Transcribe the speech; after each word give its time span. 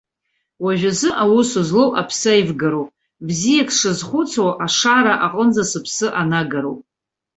Уажәазыҳәа 0.63 1.19
аус 1.23 1.49
злоу 1.67 1.89
аԥсааивгароуп, 2.01 2.89
бзиак 3.27 3.69
сшазхәыцуа 3.75 4.51
ашара 4.65 5.13
аҟынӡа 5.25 5.63
сыԥсы 5.71 6.07
анагароуп. 6.21 6.81